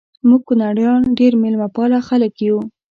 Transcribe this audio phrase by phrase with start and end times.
[0.27, 2.57] مونږ کونړیان ډیر میلمه پاله خلک یو